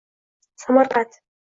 Samarqand. 0.63 1.11